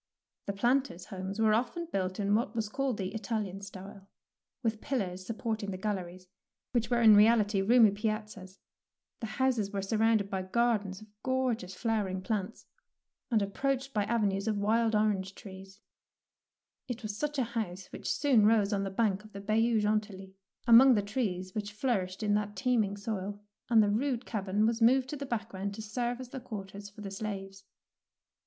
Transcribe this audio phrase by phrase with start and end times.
[0.47, 4.09] The planters' homes were often built in what was called the "Italian style,"
[4.63, 6.25] with pillars supporting the galleries,
[6.71, 8.57] which were in reality roomy piazzas.
[9.19, 12.65] The houses were surrounded by gar dens of gorgeous flowering plants,
[13.29, 15.81] and 174 THE PEAEL NECKLACE approached by avenues of wild orange trees.
[16.87, 20.33] It was such a house which soon rose on the bank of the Bayou Grentilly,
[20.65, 23.39] among the trees which flourished in that teeming soil,
[23.69, 27.01] and the rude cabin was moved into the background to serve as the quarters for
[27.01, 27.65] the slaves.